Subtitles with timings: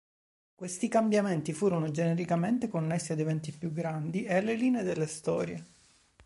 [0.55, 5.63] Questi cambiamenti furono genericamente connessi ad eventi più grandi e alle linee delle storie.